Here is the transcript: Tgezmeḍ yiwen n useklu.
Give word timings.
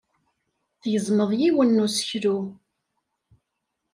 Tgezmeḍ 0.81 1.31
yiwen 1.39 1.69
n 1.79 1.83
useklu. 1.85 2.37